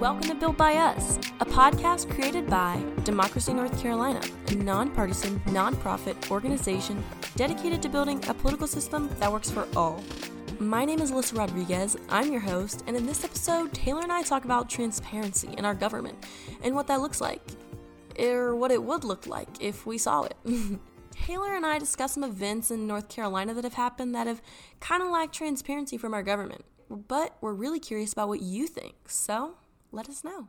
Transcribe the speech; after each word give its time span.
Welcome 0.00 0.24
to 0.24 0.34
Built 0.34 0.58
by 0.58 0.74
Us, 0.74 1.16
a 1.40 1.46
podcast 1.46 2.14
created 2.14 2.50
by 2.50 2.84
Democracy 3.04 3.54
North 3.54 3.80
Carolina, 3.80 4.20
a 4.48 4.54
nonpartisan, 4.54 5.40
nonprofit 5.46 6.30
organization 6.30 7.02
dedicated 7.34 7.80
to 7.80 7.88
building 7.88 8.22
a 8.28 8.34
political 8.34 8.66
system 8.66 9.08
that 9.20 9.32
works 9.32 9.50
for 9.50 9.66
all. 9.74 10.04
My 10.58 10.84
name 10.84 11.00
is 11.00 11.12
Alyssa 11.12 11.38
Rodriguez. 11.38 11.96
I'm 12.10 12.30
your 12.30 12.42
host, 12.42 12.84
and 12.86 12.94
in 12.94 13.06
this 13.06 13.24
episode, 13.24 13.72
Taylor 13.72 14.02
and 14.02 14.12
I 14.12 14.20
talk 14.20 14.44
about 14.44 14.68
transparency 14.68 15.48
in 15.56 15.64
our 15.64 15.74
government 15.74 16.26
and 16.62 16.74
what 16.74 16.88
that 16.88 17.00
looks 17.00 17.22
like, 17.22 17.40
or 18.18 18.54
what 18.54 18.70
it 18.70 18.82
would 18.82 19.02
look 19.02 19.26
like 19.26 19.48
if 19.60 19.86
we 19.86 19.96
saw 19.96 20.24
it. 20.24 20.36
Taylor 21.10 21.56
and 21.56 21.64
I 21.64 21.78
discuss 21.78 22.12
some 22.12 22.24
events 22.24 22.70
in 22.70 22.86
North 22.86 23.08
Carolina 23.08 23.54
that 23.54 23.64
have 23.64 23.74
happened 23.74 24.14
that 24.14 24.26
have 24.26 24.42
kind 24.78 25.02
of 25.02 25.08
lacked 25.08 25.34
transparency 25.34 25.96
from 25.96 26.12
our 26.12 26.22
government, 26.22 26.66
but 26.90 27.38
we're 27.40 27.54
really 27.54 27.80
curious 27.80 28.12
about 28.12 28.28
what 28.28 28.42
you 28.42 28.66
think. 28.66 28.94
So, 29.08 29.54
let 29.96 30.08
us 30.10 30.22
know. 30.22 30.48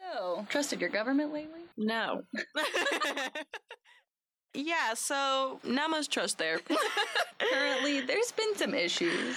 So, 0.00 0.46
trusted 0.48 0.80
your 0.80 0.90
government 0.90 1.32
lately? 1.32 1.60
No. 1.76 2.22
yeah, 4.54 4.94
so 4.94 5.60
not 5.62 5.90
much 5.90 6.08
trust 6.08 6.38
there. 6.38 6.60
Currently, 7.38 8.00
there's 8.00 8.32
been 8.32 8.56
some 8.56 8.74
issues. 8.74 9.36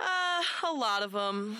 Uh, 0.00 0.42
a 0.64 0.72
lot 0.72 1.02
of 1.02 1.12
them, 1.12 1.56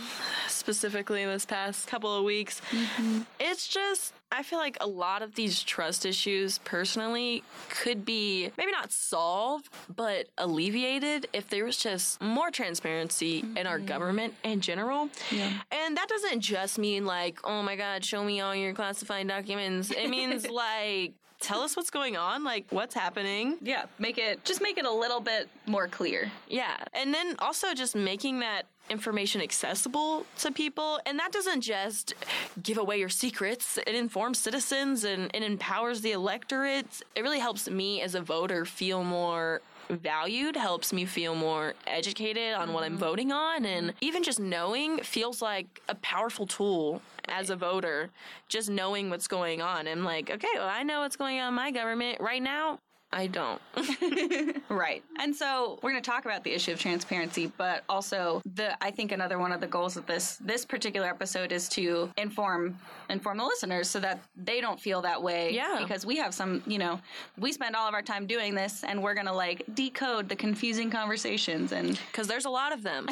specifically 0.49 1.23
in 1.23 1.29
this 1.29 1.45
past 1.45 1.87
couple 1.87 2.15
of 2.15 2.25
weeks. 2.25 2.61
Mm-hmm. 2.71 3.21
It's 3.39 3.69
just, 3.69 4.15
I 4.31 4.43
feel 4.43 4.59
like 4.59 4.77
a 4.81 4.87
lot 4.87 5.23
of 5.23 5.35
these 5.35 5.63
trust 5.63 6.05
issues, 6.05 6.59
personally, 6.59 7.45
could 7.69 8.05
be 8.05 8.51
maybe 8.57 8.73
not 8.73 8.91
solved, 8.91 9.69
but 9.95 10.27
alleviated 10.39 11.29
if 11.33 11.49
there 11.49 11.65
was 11.65 11.77
just 11.77 12.21
more 12.21 12.51
transparency 12.51 13.43
mm-hmm. 13.43 13.57
in 13.57 13.67
our 13.67 13.79
mm-hmm. 13.79 13.87
government 13.87 14.35
in 14.43 14.61
general. 14.61 15.09
Yeah. 15.31 15.53
And 15.71 15.97
that 15.97 16.09
doesn't 16.09 16.41
just 16.41 16.79
mean 16.79 17.05
like, 17.07 17.39
oh 17.45 17.63
my 17.63 17.77
God, 17.77 18.05
show 18.05 18.25
me 18.25 18.41
all 18.41 18.55
your 18.55 18.73
classified 18.75 19.29
documents. 19.29 19.91
It 19.91 20.09
means 20.09 20.49
like, 20.51 21.15
tell 21.43 21.61
us 21.61 21.77
what's 21.77 21.91
going 21.91 22.17
on, 22.17 22.45
like 22.45 22.67
what's 22.71 22.95
happening. 22.95 23.59
Yeah, 23.61 23.85
make 23.99 24.17
it 24.17 24.45
just 24.45 24.63
make 24.63 24.79
it 24.79 24.87
a 24.87 24.91
little 24.91 25.21
bit 25.21 25.49
more 25.67 25.89
clear. 25.89 26.31
Yeah. 26.49 26.77
And 26.95 27.13
then 27.13 27.35
also 27.41 27.75
just 27.75 27.95
making 27.95 28.41
that 28.41 28.67
information 28.89 29.41
accessible 29.41 30.27
to 30.39 30.53
people. 30.53 31.01
And 31.07 31.19
that 31.19 31.33
doesn't 31.33 31.63
just 31.63 32.15
give 32.63 32.79
away 32.79 32.99
your 32.99 33.09
secrets, 33.09 33.79
it 33.79 33.95
informs 33.95 34.39
citizens 34.39 35.05
and 35.05 35.31
it 35.35 35.43
empowers 35.43 36.01
the 36.01 36.13
electorate. 36.13 37.03
It 37.15 37.23
really 37.23 37.39
helps 37.39 37.69
me 37.69 38.01
as 38.03 38.15
a 38.15 38.21
voter 38.21 38.65
feel 38.65 39.05
more 39.05 39.63
valued 39.91 40.57
helps 40.57 40.93
me 40.93 41.05
feel 41.05 41.35
more 41.35 41.75
educated 41.87 42.55
on 42.55 42.73
what 42.73 42.85
I'm 42.85 42.93
mm-hmm. 42.93 43.01
voting 43.01 43.33
on. 43.33 43.65
And 43.65 43.95
even 44.01 44.23
just 44.23 44.41
knowing 44.41 44.99
feels 44.99 45.43
like 45.43 45.83
a 45.89 45.95
powerful 45.97 46.47
tool 46.47 47.03
as 47.29 47.51
a 47.51 47.57
voter, 47.57 48.11
just 48.49 48.71
knowing 48.71 49.11
what's 49.11 49.29
going 49.29 49.61
on. 49.61 49.87
I'm 49.87 50.05
like, 50.05 50.31
okay, 50.31 50.49
well, 50.55 50.69
I 50.69 50.83
know 50.83 51.01
what's 51.01 51.17
going 51.17 51.41
on 51.41 51.49
in 51.49 51.55
my 51.55 51.71
government 51.71 52.21
right 52.21 52.43
now. 52.43 52.79
I 53.13 53.27
don't. 53.27 53.61
right. 54.69 55.03
And 55.19 55.35
so 55.35 55.79
we're 55.83 55.91
going 55.91 56.03
to 56.03 56.11
talk 56.11 56.25
about 56.25 56.45
the 56.45 56.53
issue 56.53 56.73
of 56.73 56.79
transparency, 56.79 57.53
but 57.57 57.85
also 57.89 58.41
the 58.55 58.83
I 58.83 58.91
think 58.91 59.13
another 59.13 59.39
one 59.39 59.53
of 59.53 59.61
the 59.61 59.67
goals 59.67 59.97
of 59.97 60.07
this 60.07 60.37
this 60.37 60.65
particular 60.65 61.09
episode 61.09 61.53
is 61.53 61.69
to 61.71 62.11
inform 62.17 62.79
inform 63.11 63.39
the 63.39 63.45
listeners 63.45 63.89
so 63.89 64.01
that 64.01 64.21
they 64.37 64.61
don't 64.61 64.81
feel 64.81 65.03
that 65.03 65.23
way. 65.23 65.53
Yeah. 65.53 65.79
Because 65.81 66.07
we 66.07 66.17
have 66.17 66.35
some, 66.35 66.63
you 66.67 66.79
know, 66.79 67.01
we 67.39 67.53
spend 67.53 67.77
all 67.77 67.87
of 67.87 67.95
our 67.95 68.03
time 68.03 68.27
doing 68.27 68.55
this 68.55 68.85
and 68.85 69.03
we're 69.03 69.15
going 69.15 69.27
to 69.27 69.33
like 69.33 69.63
decode 69.75 70.29
the 70.29 70.37
confusing 70.37 70.91
conversations 70.91 71.73
and 71.73 71.99
cuz 72.13 72.27
there's 72.27 72.47
a 72.47 72.51
lot 72.51 72.73
of 72.73 72.83
them. 72.83 73.07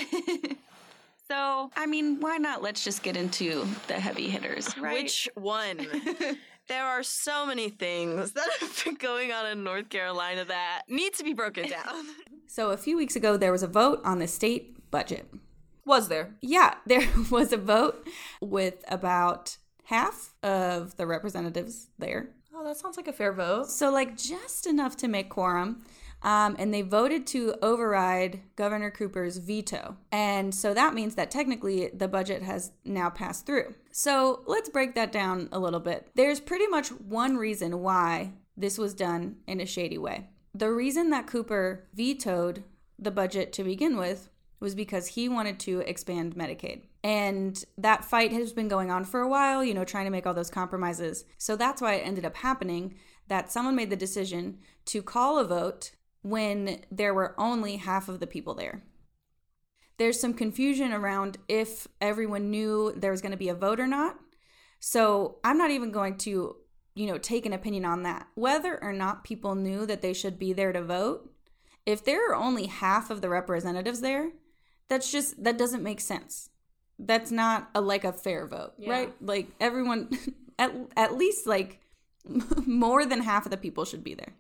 So, 1.30 1.70
I 1.76 1.86
mean, 1.86 2.18
why 2.18 2.38
not? 2.38 2.60
Let's 2.60 2.82
just 2.82 3.04
get 3.04 3.16
into 3.16 3.64
the 3.86 3.94
heavy 3.94 4.28
hitters, 4.28 4.76
right? 4.76 4.94
Which 5.00 5.28
one? 5.36 5.86
There 6.70 6.86
are 6.86 7.02
so 7.02 7.44
many 7.44 7.68
things 7.68 8.32
that 8.34 8.48
have 8.60 8.84
been 8.84 8.94
going 8.94 9.32
on 9.32 9.46
in 9.46 9.62
North 9.62 9.90
Carolina 9.90 10.44
that 10.46 10.82
need 10.88 11.12
to 11.14 11.24
be 11.24 11.34
broken 11.34 11.68
down. 11.68 12.06
so, 12.46 12.70
a 12.70 12.76
few 12.78 12.96
weeks 12.96 13.16
ago, 13.16 13.36
there 13.36 13.52
was 13.52 13.62
a 13.62 13.66
vote 13.66 14.00
on 14.04 14.20
the 14.20 14.26
state 14.26 14.90
budget. 14.90 15.28
Was 15.84 16.08
there? 16.08 16.36
Yeah, 16.40 16.74
there 16.86 17.06
was 17.30 17.52
a 17.52 17.58
vote 17.58 18.06
with 18.40 18.82
about 18.88 19.58
half 19.84 20.32
of 20.42 20.96
the 20.96 21.06
representatives 21.06 21.88
there. 21.98 22.30
Oh, 22.54 22.64
that 22.64 22.76
sounds 22.76 22.96
like 22.96 23.08
a 23.08 23.12
fair 23.12 23.32
vote. 23.32 23.68
So, 23.68 23.90
like, 23.90 24.16
just 24.16 24.66
enough 24.66 24.96
to 24.98 25.08
make 25.08 25.28
quorum. 25.28 25.84
Um, 26.22 26.56
and 26.58 26.72
they 26.72 26.82
voted 26.82 27.26
to 27.28 27.54
override 27.62 28.40
Governor 28.56 28.90
Cooper's 28.90 29.38
veto. 29.38 29.96
And 30.12 30.54
so 30.54 30.74
that 30.74 30.94
means 30.94 31.14
that 31.14 31.30
technically 31.30 31.88
the 31.94 32.08
budget 32.08 32.42
has 32.42 32.72
now 32.84 33.08
passed 33.10 33.46
through. 33.46 33.74
So 33.90 34.42
let's 34.46 34.68
break 34.68 34.94
that 34.94 35.12
down 35.12 35.48
a 35.50 35.58
little 35.58 35.80
bit. 35.80 36.08
There's 36.14 36.40
pretty 36.40 36.66
much 36.66 36.88
one 36.88 37.36
reason 37.36 37.80
why 37.80 38.32
this 38.56 38.76
was 38.76 38.94
done 38.94 39.36
in 39.46 39.60
a 39.60 39.66
shady 39.66 39.98
way. 39.98 40.28
The 40.54 40.70
reason 40.70 41.10
that 41.10 41.26
Cooper 41.26 41.88
vetoed 41.94 42.64
the 42.98 43.10
budget 43.10 43.52
to 43.54 43.64
begin 43.64 43.96
with 43.96 44.28
was 44.60 44.74
because 44.74 45.08
he 45.08 45.28
wanted 45.28 45.58
to 45.60 45.80
expand 45.80 46.34
Medicaid. 46.34 46.82
And 47.02 47.64
that 47.78 48.04
fight 48.04 48.30
has 48.32 48.52
been 48.52 48.68
going 48.68 48.90
on 48.90 49.04
for 49.04 49.20
a 49.20 49.28
while, 49.28 49.64
you 49.64 49.72
know, 49.72 49.84
trying 49.84 50.04
to 50.04 50.10
make 50.10 50.26
all 50.26 50.34
those 50.34 50.50
compromises. 50.50 51.24
So 51.38 51.56
that's 51.56 51.80
why 51.80 51.94
it 51.94 52.06
ended 52.06 52.26
up 52.26 52.36
happening 52.36 52.94
that 53.28 53.50
someone 53.50 53.76
made 53.76 53.88
the 53.88 53.96
decision 53.96 54.58
to 54.86 55.02
call 55.02 55.38
a 55.38 55.44
vote 55.44 55.92
when 56.22 56.82
there 56.90 57.14
were 57.14 57.34
only 57.38 57.76
half 57.76 58.08
of 58.08 58.20
the 58.20 58.26
people 58.26 58.54
there. 58.54 58.82
There's 59.98 60.20
some 60.20 60.34
confusion 60.34 60.92
around 60.92 61.38
if 61.48 61.86
everyone 62.00 62.50
knew 62.50 62.92
there 62.96 63.10
was 63.10 63.20
going 63.20 63.32
to 63.32 63.38
be 63.38 63.48
a 63.48 63.54
vote 63.54 63.80
or 63.80 63.86
not. 63.86 64.16
So 64.78 65.38
I'm 65.44 65.58
not 65.58 65.70
even 65.70 65.90
going 65.92 66.16
to, 66.18 66.56
you 66.94 67.06
know, 67.06 67.18
take 67.18 67.44
an 67.44 67.52
opinion 67.52 67.84
on 67.84 68.02
that. 68.04 68.26
Whether 68.34 68.82
or 68.82 68.92
not 68.92 69.24
people 69.24 69.54
knew 69.54 69.84
that 69.86 70.00
they 70.00 70.14
should 70.14 70.38
be 70.38 70.52
there 70.54 70.72
to 70.72 70.82
vote, 70.82 71.30
if 71.84 72.02
there 72.04 72.30
are 72.30 72.34
only 72.34 72.66
half 72.66 73.10
of 73.10 73.20
the 73.20 73.28
representatives 73.28 74.00
there, 74.00 74.30
that's 74.88 75.12
just, 75.12 75.42
that 75.44 75.58
doesn't 75.58 75.82
make 75.82 76.00
sense. 76.00 76.48
That's 76.98 77.30
not 77.30 77.70
a, 77.74 77.80
like 77.80 78.04
a 78.04 78.12
fair 78.12 78.46
vote, 78.46 78.72
yeah. 78.78 78.90
right? 78.90 79.14
Like 79.20 79.48
everyone, 79.60 80.10
at, 80.58 80.72
at 80.96 81.16
least 81.16 81.46
like 81.46 81.80
more 82.66 83.04
than 83.04 83.20
half 83.20 83.44
of 83.44 83.50
the 83.50 83.56
people 83.56 83.84
should 83.84 84.04
be 84.04 84.14
there. 84.14 84.34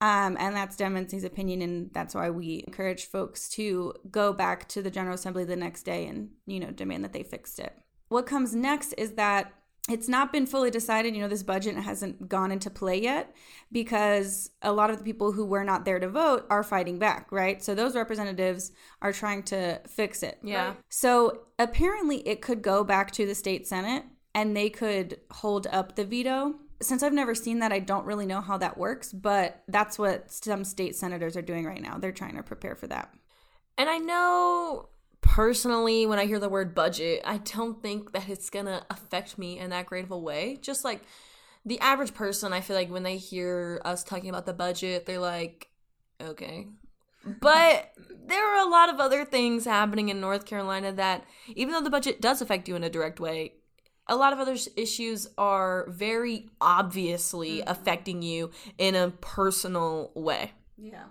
Um, 0.00 0.36
and 0.38 0.54
that's 0.54 0.76
Democracy's 0.76 1.24
opinion, 1.24 1.62
and 1.62 1.90
that's 1.94 2.14
why 2.14 2.28
we 2.28 2.64
encourage 2.66 3.06
folks 3.06 3.48
to 3.50 3.94
go 4.10 4.32
back 4.32 4.68
to 4.68 4.82
the 4.82 4.90
General 4.90 5.14
Assembly 5.14 5.44
the 5.44 5.56
next 5.56 5.84
day 5.84 6.06
and, 6.06 6.30
you 6.46 6.60
know, 6.60 6.70
demand 6.70 7.04
that 7.04 7.12
they 7.12 7.22
fixed 7.22 7.58
it. 7.58 7.72
What 8.08 8.26
comes 8.26 8.54
next 8.54 8.92
is 8.94 9.12
that 9.12 9.52
it's 9.88 10.08
not 10.08 10.32
been 10.32 10.46
fully 10.46 10.70
decided. 10.70 11.14
You 11.14 11.22
know, 11.22 11.28
this 11.28 11.42
budget 11.42 11.76
hasn't 11.76 12.28
gone 12.28 12.50
into 12.50 12.70
play 12.70 13.00
yet 13.00 13.34
because 13.70 14.50
a 14.62 14.72
lot 14.72 14.90
of 14.90 14.98
the 14.98 15.04
people 15.04 15.32
who 15.32 15.44
were 15.44 15.64
not 15.64 15.84
there 15.84 15.98
to 15.98 16.08
vote 16.08 16.46
are 16.48 16.62
fighting 16.62 16.98
back, 16.98 17.30
right? 17.30 17.62
So 17.62 17.74
those 17.74 17.94
representatives 17.94 18.72
are 19.02 19.12
trying 19.12 19.42
to 19.44 19.80
fix 19.86 20.22
it. 20.22 20.38
Yeah. 20.42 20.68
Right? 20.68 20.76
So 20.88 21.42
apparently 21.58 22.26
it 22.26 22.40
could 22.40 22.62
go 22.62 22.82
back 22.82 23.10
to 23.12 23.26
the 23.26 23.34
state 23.34 23.66
Senate 23.66 24.04
and 24.34 24.56
they 24.56 24.70
could 24.70 25.20
hold 25.30 25.66
up 25.66 25.96
the 25.96 26.04
veto 26.04 26.54
since 26.84 27.02
I've 27.02 27.12
never 27.12 27.34
seen 27.34 27.60
that, 27.60 27.72
I 27.72 27.78
don't 27.78 28.06
really 28.06 28.26
know 28.26 28.40
how 28.40 28.58
that 28.58 28.78
works, 28.78 29.12
but 29.12 29.62
that's 29.68 29.98
what 29.98 30.30
some 30.30 30.64
state 30.64 30.96
senators 30.96 31.36
are 31.36 31.42
doing 31.42 31.64
right 31.64 31.82
now. 31.82 31.98
They're 31.98 32.12
trying 32.12 32.36
to 32.36 32.42
prepare 32.42 32.74
for 32.74 32.86
that. 32.88 33.12
And 33.76 33.88
I 33.90 33.98
know 33.98 34.88
personally, 35.20 36.06
when 36.06 36.18
I 36.18 36.26
hear 36.26 36.38
the 36.38 36.48
word 36.48 36.74
budget, 36.74 37.22
I 37.24 37.38
don't 37.38 37.82
think 37.82 38.12
that 38.12 38.28
it's 38.28 38.50
going 38.50 38.66
to 38.66 38.84
affect 38.90 39.38
me 39.38 39.58
in 39.58 39.70
that 39.70 39.86
great 39.86 40.04
of 40.04 40.10
a 40.10 40.18
way. 40.18 40.58
Just 40.60 40.84
like 40.84 41.02
the 41.64 41.80
average 41.80 42.14
person, 42.14 42.52
I 42.52 42.60
feel 42.60 42.76
like 42.76 42.90
when 42.90 43.02
they 43.02 43.16
hear 43.16 43.80
us 43.84 44.04
talking 44.04 44.28
about 44.28 44.46
the 44.46 44.52
budget, 44.52 45.06
they're 45.06 45.18
like, 45.18 45.68
okay. 46.20 46.66
But 47.40 47.90
there 48.26 48.44
are 48.44 48.66
a 48.66 48.70
lot 48.70 48.92
of 48.92 49.00
other 49.00 49.24
things 49.24 49.64
happening 49.64 50.10
in 50.10 50.20
North 50.20 50.44
Carolina 50.44 50.92
that, 50.92 51.24
even 51.48 51.72
though 51.72 51.80
the 51.80 51.90
budget 51.90 52.20
does 52.20 52.42
affect 52.42 52.68
you 52.68 52.76
in 52.76 52.84
a 52.84 52.90
direct 52.90 53.18
way, 53.18 53.54
a 54.08 54.16
lot 54.16 54.32
of 54.32 54.38
other 54.38 54.56
issues 54.76 55.28
are 55.38 55.86
very 55.88 56.48
obviously 56.60 57.58
mm-hmm. 57.58 57.70
affecting 57.70 58.22
you 58.22 58.50
in 58.78 58.94
a 58.94 59.10
personal 59.10 60.12
way. 60.14 60.52
Yeah. 60.76 61.04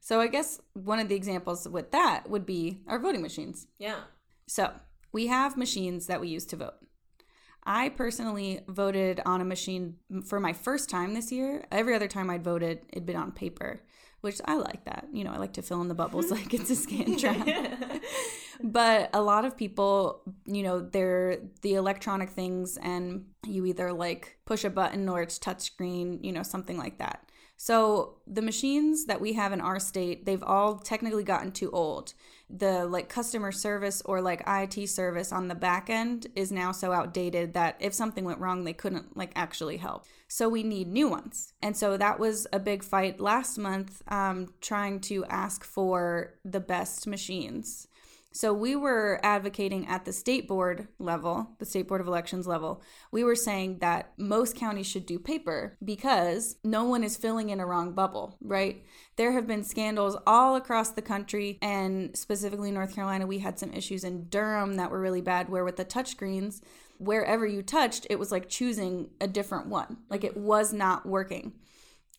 So 0.00 0.20
I 0.20 0.26
guess 0.26 0.60
one 0.74 0.98
of 0.98 1.08
the 1.08 1.14
examples 1.14 1.66
with 1.68 1.90
that 1.92 2.28
would 2.28 2.44
be 2.44 2.80
our 2.86 2.98
voting 2.98 3.22
machines. 3.22 3.66
Yeah. 3.78 4.00
So 4.46 4.72
we 5.12 5.28
have 5.28 5.56
machines 5.56 6.06
that 6.06 6.20
we 6.20 6.28
use 6.28 6.44
to 6.46 6.56
vote. 6.56 6.74
I 7.66 7.88
personally 7.88 8.60
voted 8.68 9.22
on 9.24 9.40
a 9.40 9.44
machine 9.44 9.96
for 10.26 10.38
my 10.38 10.52
first 10.52 10.90
time 10.90 11.14
this 11.14 11.32
year. 11.32 11.64
Every 11.72 11.94
other 11.94 12.08
time 12.08 12.28
I'd 12.28 12.44
voted, 12.44 12.80
it'd 12.92 13.06
been 13.06 13.16
on 13.16 13.32
paper 13.32 13.80
which 14.24 14.40
I 14.46 14.56
like 14.56 14.86
that. 14.86 15.06
You 15.12 15.22
know, 15.22 15.32
I 15.32 15.36
like 15.36 15.52
to 15.52 15.62
fill 15.62 15.82
in 15.82 15.88
the 15.88 15.94
bubbles 15.94 16.30
like 16.30 16.54
it's 16.54 16.70
a 16.70 16.74
Scantron. 16.74 17.44
but 18.62 19.10
a 19.12 19.20
lot 19.20 19.44
of 19.44 19.56
people, 19.56 20.22
you 20.46 20.62
know, 20.62 20.80
they're 20.80 21.38
the 21.62 21.74
electronic 21.74 22.30
things 22.30 22.76
and 22.78 23.26
you 23.46 23.66
either 23.66 23.92
like 23.92 24.38
push 24.46 24.64
a 24.64 24.70
button 24.70 25.08
or 25.08 25.22
it's 25.22 25.38
touchscreen, 25.38 26.22
you 26.24 26.32
know, 26.32 26.42
something 26.42 26.78
like 26.78 26.98
that. 26.98 27.24
So 27.56 28.16
the 28.26 28.42
machines 28.42 29.06
that 29.06 29.20
we 29.20 29.34
have 29.34 29.52
in 29.52 29.60
our 29.60 29.78
state, 29.78 30.26
they've 30.26 30.42
all 30.42 30.78
technically 30.78 31.24
gotten 31.24 31.52
too 31.52 31.70
old. 31.70 32.14
The 32.50 32.84
like 32.84 33.08
customer 33.08 33.52
service 33.52 34.02
or 34.04 34.20
like 34.20 34.42
IT 34.46 34.88
service 34.88 35.32
on 35.32 35.48
the 35.48 35.54
back 35.54 35.88
end 35.88 36.26
is 36.34 36.50
now 36.50 36.72
so 36.72 36.92
outdated 36.92 37.54
that 37.54 37.76
if 37.80 37.94
something 37.94 38.24
went 38.24 38.40
wrong, 38.40 38.64
they 38.64 38.72
couldn't 38.72 39.16
like 39.16 39.32
actually 39.36 39.76
help. 39.76 40.04
So 40.28 40.48
we 40.48 40.62
need 40.62 40.88
new 40.88 41.08
ones. 41.08 41.54
And 41.62 41.76
so 41.76 41.96
that 41.96 42.18
was 42.18 42.46
a 42.52 42.58
big 42.58 42.82
fight 42.82 43.20
last 43.20 43.56
month, 43.56 44.02
um, 44.08 44.52
trying 44.60 45.00
to 45.02 45.24
ask 45.26 45.64
for 45.64 46.34
the 46.44 46.60
best 46.60 47.06
machines. 47.06 47.86
So 48.36 48.52
we 48.52 48.74
were 48.74 49.20
advocating 49.22 49.86
at 49.86 50.04
the 50.04 50.12
state 50.12 50.48
board 50.48 50.88
level, 50.98 51.50
the 51.60 51.64
state 51.64 51.86
board 51.86 52.00
of 52.00 52.08
elections 52.08 52.48
level. 52.48 52.82
We 53.12 53.22
were 53.22 53.36
saying 53.36 53.78
that 53.78 54.12
most 54.18 54.56
counties 54.56 54.88
should 54.88 55.06
do 55.06 55.20
paper 55.20 55.78
because 55.84 56.56
no 56.64 56.82
one 56.82 57.04
is 57.04 57.16
filling 57.16 57.50
in 57.50 57.60
a 57.60 57.66
wrong 57.66 57.92
bubble, 57.92 58.36
right? 58.42 58.84
There 59.14 59.30
have 59.30 59.46
been 59.46 59.62
scandals 59.62 60.16
all 60.26 60.56
across 60.56 60.90
the 60.90 61.00
country 61.00 61.58
and 61.62 62.16
specifically 62.16 62.72
North 62.72 62.92
Carolina 62.92 63.24
we 63.24 63.38
had 63.38 63.60
some 63.60 63.72
issues 63.72 64.02
in 64.02 64.28
Durham 64.30 64.74
that 64.78 64.90
were 64.90 65.00
really 65.00 65.20
bad 65.20 65.48
where 65.48 65.64
with 65.64 65.76
the 65.76 65.84
touchscreens 65.84 66.60
wherever 66.98 67.46
you 67.46 67.62
touched 67.62 68.04
it 68.10 68.18
was 68.18 68.32
like 68.32 68.48
choosing 68.48 69.10
a 69.20 69.28
different 69.28 69.68
one. 69.68 69.98
Like 70.10 70.24
it 70.24 70.36
was 70.36 70.72
not 70.72 71.06
working 71.06 71.52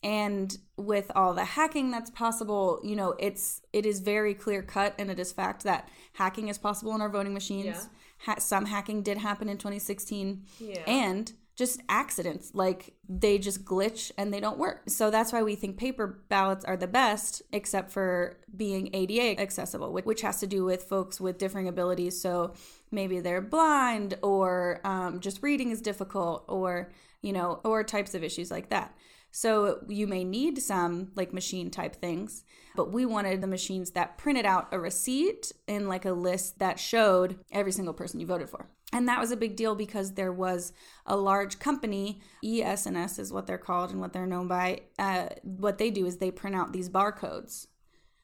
and 0.02 0.58
with 0.76 1.10
all 1.14 1.34
the 1.34 1.44
hacking 1.44 1.90
that's 1.90 2.10
possible 2.10 2.80
you 2.82 2.94
know 2.94 3.14
it's 3.18 3.62
it 3.72 3.86
is 3.86 4.00
very 4.00 4.34
clear 4.34 4.62
cut 4.62 4.94
and 4.98 5.10
it 5.10 5.18
is 5.18 5.32
fact 5.32 5.64
that 5.64 5.88
hacking 6.14 6.48
is 6.48 6.58
possible 6.58 6.94
in 6.94 7.00
our 7.00 7.08
voting 7.08 7.34
machines 7.34 7.66
yeah. 7.66 7.82
ha- 8.18 8.38
some 8.38 8.66
hacking 8.66 9.02
did 9.02 9.18
happen 9.18 9.48
in 9.48 9.56
2016 9.56 10.44
yeah. 10.60 10.82
and 10.86 11.32
just 11.56 11.80
accidents 11.88 12.50
like 12.52 12.92
they 13.08 13.38
just 13.38 13.64
glitch 13.64 14.12
and 14.18 14.32
they 14.32 14.40
don't 14.40 14.58
work 14.58 14.82
so 14.88 15.10
that's 15.10 15.32
why 15.32 15.42
we 15.42 15.54
think 15.54 15.78
paper 15.78 16.22
ballots 16.28 16.64
are 16.64 16.76
the 16.76 16.86
best 16.86 17.42
except 17.52 17.90
for 17.90 18.36
being 18.54 18.90
ADA 18.92 19.40
accessible 19.40 19.92
which 19.92 20.20
has 20.20 20.38
to 20.40 20.46
do 20.46 20.64
with 20.64 20.82
folks 20.82 21.20
with 21.20 21.38
differing 21.38 21.66
abilities 21.66 22.20
so 22.20 22.52
maybe 22.90 23.20
they're 23.20 23.40
blind 23.40 24.14
or 24.22 24.80
um, 24.84 25.20
just 25.20 25.42
reading 25.42 25.70
is 25.70 25.80
difficult 25.80 26.44
or 26.48 26.92
you 27.22 27.32
know 27.32 27.60
or 27.64 27.82
types 27.82 28.14
of 28.14 28.22
issues 28.22 28.50
like 28.50 28.70
that 28.70 28.94
so 29.36 29.84
you 29.86 30.06
may 30.06 30.24
need 30.24 30.62
some 30.62 31.08
like 31.14 31.34
machine 31.34 31.70
type 31.70 31.96
things, 31.96 32.42
but 32.74 32.90
we 32.90 33.04
wanted 33.04 33.42
the 33.42 33.46
machines 33.46 33.90
that 33.90 34.16
printed 34.16 34.46
out 34.46 34.68
a 34.72 34.80
receipt 34.80 35.52
in 35.66 35.88
like 35.88 36.06
a 36.06 36.12
list 36.12 36.58
that 36.58 36.80
showed 36.80 37.38
every 37.52 37.70
single 37.70 37.92
person 37.92 38.18
you 38.18 38.26
voted 38.26 38.48
for. 38.48 38.70
And 38.94 39.06
that 39.08 39.20
was 39.20 39.30
a 39.30 39.36
big 39.36 39.54
deal 39.54 39.74
because 39.74 40.14
there 40.14 40.32
was 40.32 40.72
a 41.04 41.18
large 41.18 41.58
company, 41.58 42.22
ES&S 42.42 43.18
is 43.18 43.30
what 43.30 43.46
they're 43.46 43.58
called 43.58 43.90
and 43.90 44.00
what 44.00 44.14
they're 44.14 44.26
known 44.26 44.48
by. 44.48 44.80
Uh, 44.98 45.26
what 45.42 45.76
they 45.76 45.90
do 45.90 46.06
is 46.06 46.16
they 46.16 46.30
print 46.30 46.56
out 46.56 46.72
these 46.72 46.88
barcodes. 46.88 47.66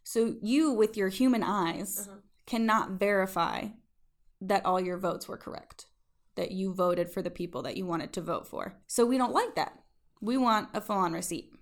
So 0.05 0.37
you, 0.41 0.73
with 0.73 0.97
your 0.97 1.11
human 1.11 1.43
eyes, 1.43 2.09
uh-huh. 2.09 2.21
cannot 2.47 2.93
verify 2.93 3.67
that 4.43 4.67
all 4.67 4.81
your 4.81 4.99
votes 4.99 5.29
were 5.29 5.37
correct, 5.37 5.87
that 6.35 6.51
you 6.51 6.75
voted 6.75 7.09
for 7.09 7.23
the 7.23 7.31
people 7.31 7.63
that 7.63 7.77
you 7.77 7.87
wanted 7.87 8.13
to 8.13 8.21
vote 8.21 8.47
for. 8.47 8.75
So 8.87 9.07
we 9.07 9.17
don't 9.17 9.33
like 9.33 9.55
that. 9.55 9.79
We 10.21 10.37
want 10.37 10.69
a 10.75 10.81
full 10.81 10.97
on 10.97 11.13
receipt. 11.13 11.53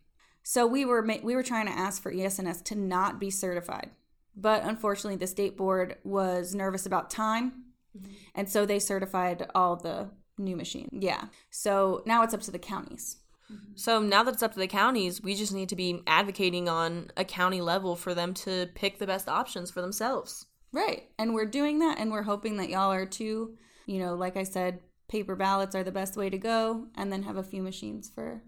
So 0.43 0.67
we 0.67 0.85
were 0.85 1.07
we 1.23 1.35
were 1.35 1.43
trying 1.43 1.67
to 1.67 1.73
ask 1.73 2.03
for 2.03 2.13
ES&S 2.13 2.63
to 2.63 2.75
not 2.75 3.21
be 3.21 3.31
certified. 3.31 3.91
But 4.35 4.65
unfortunately 4.65 5.17
the 5.17 5.27
state 5.27 5.57
board 5.57 5.99
was 6.03 6.55
nervous 6.55 6.87
about 6.87 7.11
time. 7.11 7.65
Mm-hmm. 7.97 8.13
And 8.35 8.49
so 8.49 8.65
they 8.65 8.79
certified 8.79 9.47
all 9.55 9.77
the 9.77 10.11
new 10.39 10.57
machines. 10.57 10.89
Yeah. 10.93 11.27
So 11.51 12.03
now 12.07 12.23
it's 12.23 12.33
up 12.33 12.41
to 12.43 12.51
the 12.51 12.59
counties. 12.59 13.19
Mm-hmm. 13.53 13.73
So 13.75 14.01
now 14.01 14.23
that 14.23 14.35
it's 14.35 14.43
up 14.43 14.53
to 14.55 14.59
the 14.59 14.67
counties, 14.67 15.23
we 15.23 15.35
just 15.35 15.53
need 15.53 15.69
to 15.71 15.77
be 15.77 16.03
advocating 16.07 16.69
on 16.69 17.11
a 17.17 17.25
county 17.25 17.61
level 17.61 17.97
for 17.97 18.15
them 18.15 18.33
to 18.35 18.69
pick 18.75 18.99
the 18.99 19.07
best 19.07 19.29
options 19.29 19.71
for 19.71 19.81
themselves. 19.83 20.47
Right. 20.73 21.09
And 21.19 21.35
we're 21.35 21.47
doing 21.47 21.81
that 21.81 21.99
and 21.99 22.11
we're 22.11 22.23
hoping 22.23 22.57
that 22.59 22.69
y'all 22.69 22.93
are 22.93 23.07
too. 23.07 23.57
You 23.87 23.99
know, 23.99 24.15
like 24.15 24.37
I 24.37 24.45
said, 24.45 24.81
paper 25.09 25.35
ballots 25.35 25.75
are 25.75 25.83
the 25.83 25.93
best 25.93 26.17
way 26.17 26.31
to 26.31 26.39
go 26.39 26.87
and 26.95 27.13
then 27.13 27.25
have 27.25 27.37
a 27.37 27.43
few 27.43 27.63
machines 27.63 28.11
for 28.15 28.43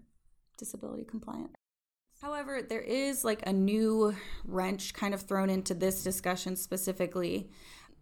disability 0.57 1.03
compliant. 1.03 1.51
However, 2.21 2.61
there 2.61 2.81
is 2.81 3.25
like 3.25 3.45
a 3.45 3.51
new 3.51 4.15
wrench 4.45 4.93
kind 4.93 5.13
of 5.13 5.21
thrown 5.21 5.49
into 5.49 5.73
this 5.73 6.03
discussion 6.03 6.55
specifically. 6.55 7.49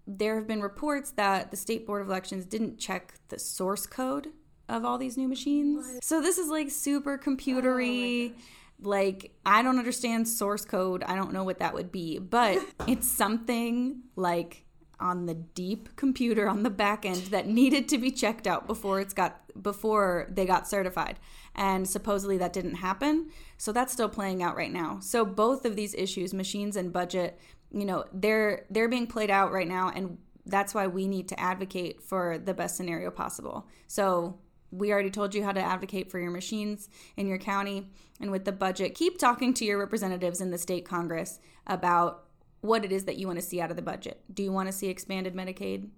There 0.06 0.36
have 0.36 0.48
been 0.48 0.62
reports 0.62 1.12
that 1.12 1.50
the 1.50 1.58
State 1.58 1.88
Board 1.88 2.04
of 2.04 2.08
Elections 2.08 2.46
didn't 2.46 2.78
check 2.78 3.16
the 3.30 3.40
source 3.40 3.88
code 3.88 4.28
of 4.70 4.86
all 4.86 5.00
these 5.00 5.18
new 5.18 5.28
machines. 5.28 5.88
What? 5.94 6.04
So 6.04 6.22
this 6.22 6.38
is 6.38 6.50
like 6.50 6.70
super 6.70 7.18
computery. 7.18 8.34
Oh 8.36 8.42
like 8.82 9.32
I 9.46 9.62
don't 9.62 9.78
understand 9.78 10.28
source 10.28 10.66
code. 10.66 11.04
I 11.04 11.16
don't 11.16 11.34
know 11.34 11.44
what 11.44 11.60
that 11.60 11.74
would 11.74 11.92
be, 11.92 12.20
but 12.20 12.60
it's 12.88 13.10
something 13.10 14.02
like 14.16 14.66
on 15.00 15.26
the 15.26 15.34
deep 15.34 15.96
computer 15.96 16.48
on 16.48 16.62
the 16.62 16.70
back 16.70 17.06
end 17.06 17.24
that 17.28 17.48
needed 17.48 17.90
to 17.90 17.98
be 17.98 18.12
checked 18.12 18.46
out 18.46 18.68
before 18.68 19.00
it's 19.00 19.14
got 19.14 19.42
before 19.62 20.28
they 20.30 20.46
got 20.46 20.68
certified. 20.68 21.20
And 21.56 21.88
supposedly 21.88 22.38
that 22.38 22.54
didn't 22.54 22.76
happen. 22.76 23.32
So 23.58 23.72
that's 23.72 23.92
still 23.92 24.10
playing 24.10 24.42
out 24.42 24.56
right 24.56 24.72
now. 24.72 25.00
So 25.02 25.26
both 25.26 25.66
of 25.66 25.76
these 25.76 25.94
issues 25.94 26.34
machines 26.34 26.76
and 26.76 26.94
budget 26.94 27.40
you 27.74 27.86
know 27.86 28.06
they're 28.14 28.66
they're 28.70 28.90
being 28.90 29.08
played 29.08 29.30
out 29.30 29.52
right 29.52 29.68
now 29.68 29.90
and 29.90 30.18
that's 30.46 30.74
why 30.74 30.88
we 30.88 31.08
need 31.08 31.28
to 31.30 31.40
advocate 31.40 32.02
for 32.02 32.38
the 32.38 32.54
best 32.54 32.76
scenario 32.76 33.12
possible. 33.12 33.68
So 33.88 34.40
we 34.72 34.92
already 34.92 35.10
told 35.12 35.36
you 35.36 35.44
how 35.44 35.52
to 35.52 35.62
advocate 35.62 36.10
for 36.10 36.20
your 36.20 36.32
machines 36.32 36.90
in 37.18 37.28
your 37.28 37.38
county 37.38 37.90
and 38.20 38.32
with 38.32 38.46
the 38.46 38.52
budget 38.52 38.96
keep 38.96 39.18
talking 39.18 39.54
to 39.54 39.66
your 39.66 39.78
representatives 39.78 40.42
in 40.42 40.52
the 40.52 40.58
state 40.58 40.86
congress 40.86 41.40
about 41.68 42.26
what 42.62 42.86
it 42.86 42.92
is 42.92 43.06
that 43.06 43.18
you 43.18 43.28
want 43.28 43.40
to 43.40 43.46
see 43.46 43.60
out 43.60 43.72
of 43.72 43.76
the 43.76 43.82
budget. 43.82 44.22
Do 44.34 44.44
you 44.44 44.52
want 44.52 44.68
to 44.68 44.72
see 44.72 44.88
expanded 44.88 45.36
Medicaid? 45.36 45.90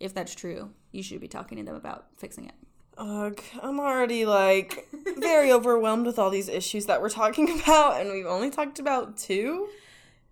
If 0.00 0.14
that's 0.14 0.34
true, 0.34 0.70
you 0.92 1.02
should 1.02 1.20
be 1.20 1.28
talking 1.28 1.58
to 1.58 1.64
them 1.64 1.74
about 1.74 2.06
fixing 2.16 2.46
it. 2.46 2.54
Ugh, 2.96 3.40
I'm 3.60 3.80
already 3.80 4.24
like 4.24 4.88
very 5.18 5.50
overwhelmed 5.52 6.06
with 6.06 6.18
all 6.18 6.30
these 6.30 6.48
issues 6.48 6.86
that 6.86 7.02
we're 7.02 7.10
talking 7.10 7.60
about, 7.62 8.00
and 8.00 8.10
we've 8.10 8.26
only 8.26 8.50
talked 8.50 8.78
about 8.78 9.16
two. 9.16 9.68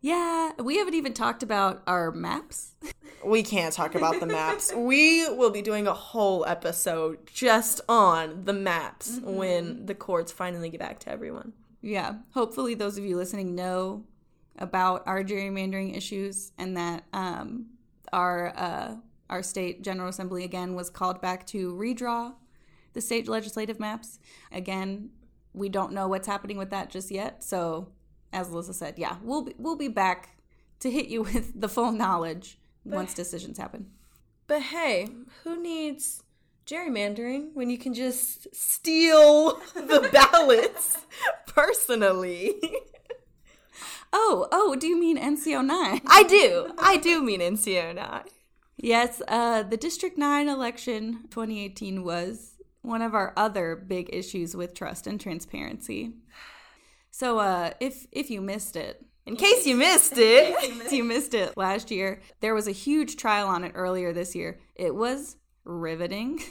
Yeah, 0.03 0.51
we 0.59 0.79
haven't 0.79 0.95
even 0.95 1.15
talked 1.15 1.43
about 1.43 1.83
our 1.87 2.11
maps. 2.11 2.75
We 3.25 3.45
can't 3.45 3.73
talk 3.73 3.95
about 3.95 4.19
the 4.19 4.27
maps. 4.27 4.73
we 4.75 5.29
will 5.29 5.51
be 5.51 5.63
doing 5.63 5.87
a 5.87 5.95
whole 5.95 6.45
episode 6.45 7.25
just 7.33 7.81
on 7.89 8.47
the 8.47 8.53
maps 8.53 9.13
mm-hmm. 9.13 9.37
when 9.37 9.87
the 9.87 9.95
courts 9.95 10.33
finally 10.33 10.71
get 10.71 10.81
back 10.81 10.99
to 11.01 11.11
everyone. 11.11 11.53
Yeah, 11.81 12.17
hopefully, 12.35 12.75
those 12.75 12.99
of 12.99 13.05
you 13.05 13.17
listening 13.17 13.55
know 13.55 14.03
about 14.59 15.05
our 15.07 15.23
gerrymandering 15.23 15.97
issues 15.97 16.51
and 16.59 16.77
that 16.77 17.05
um, 17.13 17.67
our 18.13 18.53
uh, 18.57 18.97
our 19.31 19.43
state 19.43 19.83
general 19.83 20.09
assembly 20.09 20.43
again 20.43 20.75
was 20.75 20.91
called 20.91 21.21
back 21.21 21.47
to 21.47 21.73
redraw 21.75 22.35
the 22.93 23.01
state 23.01 23.29
legislative 23.29 23.81
maps. 23.81 24.19
Again, 24.51 25.11
we 25.55 25.69
don't 25.69 25.93
know 25.93 26.09
what's 26.09 26.27
happening 26.27 26.59
with 26.59 26.71
that 26.71 26.91
just 26.91 27.11
yet. 27.11 27.43
So, 27.43 27.89
as 28.33 28.49
Alyssa 28.49 28.75
said, 28.75 28.95
yeah, 28.99 29.17
we'll 29.23 29.43
be, 29.43 29.55
we'll 29.59 29.77
be 29.77 29.89
back 29.89 30.37
to 30.81 30.91
hit 30.91 31.09
you 31.09 31.23
with 31.35 31.61
the 31.61 31.69
full 31.69 31.93
knowledge 31.93 32.59
but, 32.85 32.97
once 32.97 33.15
decisions 33.15 33.59
happen. 33.59 33.91
But 34.47 34.63
hey, 34.63 35.09
who 35.45 35.61
needs 35.63 36.23
gerrymandering 36.67 37.55
when 37.55 37.71
you 37.71 37.79
can 37.79 37.95
just 37.95 38.55
steal 38.55 39.57
the 39.75 40.09
ballots 40.13 40.99
personally? 41.47 42.55
Oh, 44.13 44.47
oh, 44.53 44.77
do 44.77 44.87
you 44.87 45.01
mean 45.01 45.17
NCO 45.17 45.65
9? 45.65 46.01
I 46.07 46.23
do. 46.25 46.75
I 46.79 46.99
do 46.99 47.23
mean 47.23 47.41
NCO 47.41 47.95
9. 47.95 48.23
Yes, 48.77 49.23
uh, 49.29 49.63
the 49.63 49.77
District 49.77 50.19
9 50.19 50.49
election 50.49 51.25
2018 51.31 52.03
was 52.03 52.57
one 52.83 53.01
of 53.01 53.15
our 53.15 53.33
other 53.37 53.77
big 53.77 54.11
issues 54.13 54.55
with 54.55 54.75
trust 54.75 55.07
and 55.07 55.21
transparency. 55.21 56.15
So, 57.13 57.39
uh, 57.39 57.73
if 57.79 58.07
if 58.11 58.31
you 58.31 58.41
missed 58.41 58.75
it, 58.75 59.05
in 59.27 59.37
case 59.37 59.67
you 59.67 59.77
missed 59.89 60.15
it, 60.17 60.91
you 60.91 61.05
missed 61.15 61.35
it 61.35 61.57
last 61.57 61.91
year, 61.91 62.21
there 62.41 62.55
was 62.55 62.67
a 62.67 62.73
huge 62.73 63.17
trial 63.17 63.49
on 63.49 63.65
it 63.65 63.73
earlier 63.75 64.13
this 64.13 64.35
year. 64.35 64.59
It 64.75 64.95
was 64.95 65.37
riveting. 65.65 66.41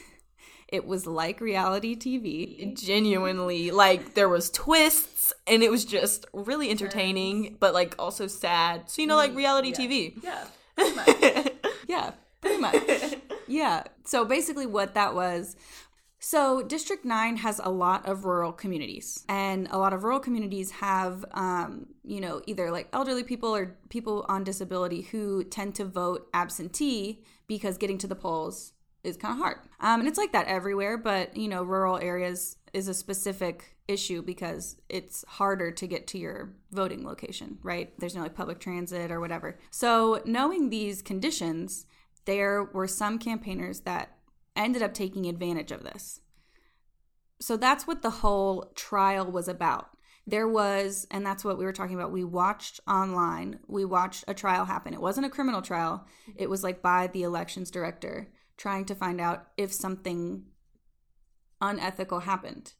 It 0.71 0.87
was 0.87 1.05
like 1.05 1.41
reality 1.41 1.97
TV. 1.97 2.73
Genuinely, 2.81 3.71
like 3.71 4.13
there 4.13 4.29
was 4.29 4.49
twists 4.49 5.33
and 5.45 5.63
it 5.63 5.69
was 5.69 5.83
just 5.83 6.25
really 6.31 6.69
entertaining, 6.69 7.57
but 7.59 7.73
like 7.73 7.93
also 7.99 8.25
sad. 8.25 8.89
So 8.89 9.01
you 9.01 9.07
know, 9.09 9.17
like 9.17 9.35
reality 9.35 9.73
yeah. 9.77 9.77
TV. 9.77 10.23
Yeah. 10.23 11.47
yeah, 11.89 12.11
pretty 12.39 12.61
much. 12.61 12.77
Yeah. 13.49 13.83
So 14.05 14.23
basically, 14.23 14.65
what 14.65 14.93
that 14.93 15.13
was 15.13 15.57
so, 16.23 16.61
District 16.61 17.03
9 17.03 17.37
has 17.37 17.59
a 17.63 17.71
lot 17.71 18.07
of 18.07 18.25
rural 18.25 18.51
communities, 18.51 19.25
and 19.27 19.67
a 19.71 19.79
lot 19.79 19.91
of 19.91 20.03
rural 20.03 20.19
communities 20.19 20.69
have, 20.69 21.25
um, 21.31 21.87
you 22.03 22.21
know, 22.21 22.43
either 22.45 22.69
like 22.69 22.89
elderly 22.93 23.23
people 23.23 23.55
or 23.55 23.75
people 23.89 24.23
on 24.29 24.43
disability 24.43 25.01
who 25.01 25.43
tend 25.43 25.73
to 25.75 25.83
vote 25.83 26.29
absentee 26.31 27.23
because 27.47 27.79
getting 27.79 27.97
to 27.97 28.07
the 28.07 28.15
polls 28.15 28.73
is 29.03 29.17
kind 29.17 29.33
of 29.33 29.39
hard. 29.39 29.57
Um, 29.79 30.01
and 30.01 30.07
it's 30.07 30.19
like 30.19 30.31
that 30.33 30.45
everywhere, 30.45 30.95
but 30.95 31.35
you 31.35 31.47
know, 31.47 31.63
rural 31.63 31.97
areas 31.97 32.55
is 32.71 32.87
a 32.87 32.93
specific 32.93 33.75
issue 33.87 34.21
because 34.21 34.75
it's 34.89 35.25
harder 35.27 35.71
to 35.71 35.87
get 35.87 36.05
to 36.05 36.19
your 36.19 36.53
voting 36.71 37.03
location, 37.03 37.57
right? 37.63 37.99
There's 37.99 38.13
no 38.13 38.21
like 38.21 38.35
public 38.35 38.59
transit 38.59 39.11
or 39.11 39.19
whatever. 39.19 39.57
So, 39.71 40.21
knowing 40.23 40.69
these 40.69 41.01
conditions, 41.01 41.87
there 42.25 42.63
were 42.63 42.87
some 42.87 43.17
campaigners 43.17 43.79
that 43.81 44.17
ended 44.55 44.81
up 44.81 44.93
taking 44.93 45.25
advantage 45.25 45.71
of 45.71 45.83
this. 45.83 46.21
So, 47.39 47.57
that's 47.57 47.87
what 47.87 48.01
the 48.01 48.09
whole 48.09 48.71
trial 48.75 49.31
was 49.31 49.47
about. 49.47 49.89
There 50.27 50.47
was, 50.47 51.07
and 51.09 51.25
that's 51.25 51.43
what 51.43 51.57
we 51.57 51.65
were 51.65 51.73
talking 51.73 51.95
about. 51.95 52.11
We 52.11 52.23
watched 52.23 52.79
online, 52.87 53.59
we 53.67 53.85
watched 53.85 54.23
a 54.27 54.33
trial 54.33 54.65
happen. 54.65 54.93
It 54.93 55.01
wasn't 55.01 55.25
a 55.25 55.31
criminal 55.31 55.61
trial, 55.61 56.05
it 56.35 56.49
was 56.49 56.63
like 56.63 56.81
by 56.81 57.07
the 57.07 57.23
elections 57.23 57.71
director 57.71 58.31
trying 58.57 58.85
to 58.85 58.95
find 58.95 59.19
out 59.19 59.47
if 59.57 59.73
something 59.73 60.43
unethical 61.59 62.21
happened. 62.21 62.73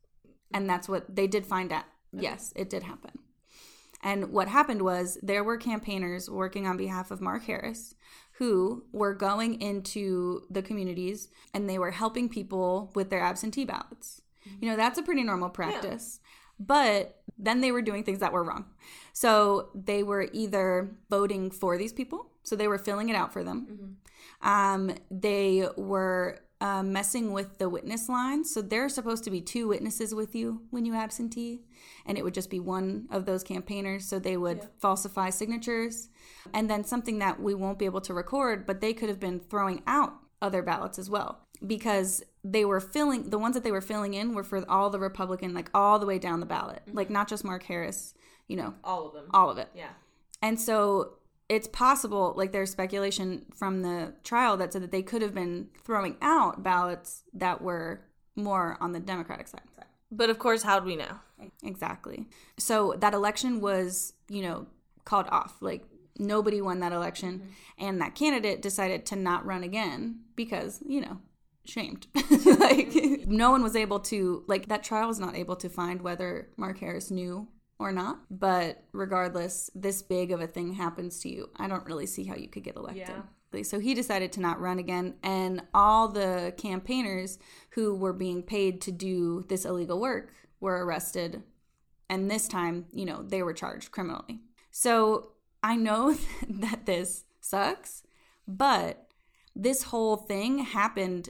And 0.54 0.70
that's 0.70 0.88
what 0.88 1.16
they 1.16 1.28
did 1.28 1.46
find 1.46 1.72
out. 1.72 1.86
Yes, 2.13 2.54
it 2.56 2.70
did 2.70 2.84
happen. 2.84 3.20
And 4.04 4.32
what 4.32 4.48
happened 4.48 4.82
was 4.82 5.18
there 5.22 5.44
were 5.44 5.58
campaigners 5.58 6.30
working 6.30 6.68
on 6.68 6.78
behalf 6.78 7.12
of 7.12 7.22
Mark 7.22 7.46
Harris 7.46 7.96
who 8.42 8.84
were 8.92 9.14
going 9.14 9.62
into 9.62 10.42
the 10.50 10.64
communities 10.64 11.30
and 11.54 11.70
they 11.70 11.78
were 11.78 11.92
helping 11.92 12.28
people 12.28 12.92
with 12.96 13.12
their 13.12 13.22
absentee 13.22 13.66
ballots. 13.66 14.24
You 14.60 14.68
know, 14.68 14.76
that's 14.76 14.98
a 14.98 15.04
pretty 15.04 15.24
normal 15.24 15.50
practice. 15.50 16.20
But 16.60 17.22
then 17.38 17.62
they 17.62 17.72
were 17.72 17.84
doing 17.84 18.04
things 18.04 18.18
that 18.18 18.34
were 18.34 18.44
wrong. 18.44 18.66
So 19.14 19.70
they 19.76 20.02
were 20.02 20.28
either 20.34 20.90
voting 21.08 21.52
for 21.52 21.78
these 21.78 21.94
people, 21.94 22.32
so 22.42 22.56
they 22.56 22.68
were 22.68 22.80
filling 22.80 23.10
it 23.10 23.16
out 23.16 23.32
for 23.32 23.44
them. 23.44 23.98
Um, 24.42 24.96
they 25.12 25.68
were 25.78 26.40
uh, 26.62 26.84
messing 26.84 27.34
with 27.34 27.58
the 27.58 27.68
witness 27.68 28.08
line. 28.08 28.46
So 28.46 28.62
there 28.62 28.86
are 28.86 28.89
supposed 28.89 29.24
to 29.25 29.32
be 29.32 29.41
two 29.41 29.68
witnesses 29.68 30.13
with 30.15 30.34
you 30.36 30.62
when 30.70 30.86
you 30.86 30.94
absentee, 30.94 31.62
and 32.06 32.18
it 32.18 32.24
would 32.24 32.34
just 32.36 32.50
be 32.50 32.60
one 32.60 33.08
of 33.12 33.25
those 33.25 33.44
campaigners. 33.44 34.06
So 34.06 34.20
they 34.20 34.38
would 34.38 34.68
falsify 34.80 35.32
signatures. 35.32 36.10
And 36.53 36.70
then 36.70 36.84
something 36.84 37.20
that 37.20 37.41
we 37.41 37.53
won't 37.53 37.80
be 37.80 37.86
able 37.86 38.01
to 38.01 38.13
record, 38.13 38.65
but 38.65 38.80
they 38.80 38.94
could 38.94 39.10
have 39.10 39.20
been 39.20 39.39
throwing 39.39 39.82
out 39.88 40.13
other 40.41 40.62
ballots 40.62 40.98
as 40.98 41.10
well 41.10 41.39
because 41.65 42.24
they 42.44 42.65
were 42.65 42.80
filling 42.80 43.30
the 43.30 43.38
ones 43.38 43.53
that 43.53 43.63
they 43.63 43.72
were 43.72 43.82
filling 43.82 44.13
in 44.15 44.34
were 44.34 44.44
for 44.44 44.63
all 44.70 44.89
the 44.89 45.00
Republican, 45.00 45.53
like 45.53 45.70
all 45.74 46.00
the 46.00 46.06
way 46.08 46.18
down 46.18 46.39
the 46.39 46.46
ballot, 46.48 46.82
like 46.94 47.10
not 47.10 47.27
just 47.27 47.44
Mark 47.44 47.63
Harris, 47.63 48.15
you 48.48 48.56
know, 48.56 48.74
All 48.84 49.08
of 49.08 49.13
them. 49.13 49.25
all 49.34 49.50
of 49.51 49.58
it. 49.60 49.68
Yeah. 49.75 49.89
And 50.41 50.60
so 50.60 51.18
it's 51.51 51.67
possible, 51.67 52.34
like 52.38 52.53
there's 52.53 52.72
speculation 52.72 53.46
from 53.53 53.81
the 53.81 54.13
trial 54.24 54.55
that 54.55 54.72
said 54.72 54.84
that 54.84 54.91
they 54.91 55.01
could 55.01 55.22
have 55.22 55.34
been 55.34 55.67
throwing 55.84 56.15
out 56.22 56.63
ballots 56.63 57.24
that 57.34 57.62
were 57.62 58.05
more 58.38 58.77
on 58.79 58.93
the 58.93 59.01
Democratic 59.01 59.50
side. 59.50 59.60
But 60.10 60.29
of 60.29 60.39
course, 60.39 60.63
how 60.63 60.79
do 60.79 60.86
we 60.86 60.96
know? 60.96 61.20
Exactly. 61.62 62.25
So 62.58 62.96
that 63.00 63.13
election 63.13 63.60
was, 63.60 64.13
you 64.29 64.43
know, 64.43 64.67
called 65.03 65.25
off. 65.29 65.58
Like 65.60 65.84
nobody 66.17 66.62
won 66.62 66.79
that 66.79 66.93
election. 66.93 67.39
Mm-hmm. 67.39 67.86
And 67.86 68.01
that 68.01 68.15
candidate 68.15 68.62
decided 68.62 69.05
to 69.08 69.17
not 69.17 69.46
run 69.46 69.63
again 69.63 70.22
because, 70.38 70.79
you 70.88 71.01
know, 71.01 71.17
shamed. 71.65 72.08
Mm-hmm. 72.31 72.62
like 72.62 73.27
no 73.27 73.51
one 73.51 73.62
was 73.62 73.75
able 73.75 74.00
to, 74.00 74.43
like 74.48 74.70
that 74.70 74.84
trial 74.84 75.10
was 75.10 75.20
not 75.20 75.36
able 75.36 75.58
to 75.58 75.70
find 75.70 76.01
whether 76.01 76.48
Mark 76.55 76.79
Harris 76.79 77.12
knew 77.12 77.48
or 77.82 77.92
not. 77.92 78.20
But 78.30 78.84
regardless, 78.92 79.70
this 79.76 80.02
big 80.02 80.32
of 80.32 80.42
a 80.42 80.48
thing 80.48 80.74
happens 80.74 81.20
to 81.22 81.30
you. 81.30 81.50
I 81.58 81.68
don't 81.68 81.86
really 81.86 82.06
see 82.06 82.26
how 82.26 82.36
you 82.36 82.48
could 82.48 82.64
get 82.64 82.76
elected. 82.76 83.08
Yeah. 83.08 83.64
So 83.64 83.80
he 83.80 83.94
decided 83.94 84.32
to 84.34 84.40
not 84.40 84.62
run 84.62 84.80
again, 84.80 85.16
and 85.24 85.62
all 85.74 86.08
the 86.08 86.54
campaigners 86.56 87.38
who 87.72 87.94
were 87.94 88.14
being 88.14 88.44
paid 88.44 88.80
to 88.82 88.94
do 88.94 89.44
this 89.50 89.66
illegal 89.66 90.00
work 90.00 90.32
were 90.62 90.86
arrested. 90.86 91.44
And 92.10 92.32
this 92.32 92.48
time, 92.48 92.86
you 92.94 93.04
know, 93.06 93.24
they 93.24 93.44
were 93.44 93.54
charged 93.54 93.92
criminally. 93.92 94.40
So 94.72 95.34
I 95.62 95.76
know 95.76 96.16
that 96.50 96.86
this 96.86 97.26
sucks, 97.42 98.04
but 98.48 99.08
this 99.54 99.84
whole 99.84 100.16
thing 100.16 100.60
happened 100.60 101.30